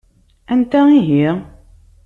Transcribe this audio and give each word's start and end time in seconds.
Anta 0.51 0.81
ihi? 0.97 1.23